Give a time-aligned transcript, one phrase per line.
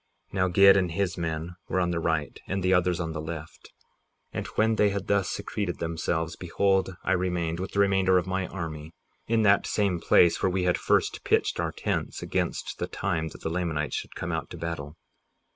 [0.33, 3.21] 58:17 Now Gid and his men were on the right and the others on the
[3.21, 3.71] left;
[4.33, 8.47] and when they had thus secreted themselves, behold, I remained, with the remainder of my
[8.47, 8.93] army,
[9.27, 13.41] in that same place where we had first pitched our tents against the time that
[13.41, 14.97] the Lamanites should come out to battle.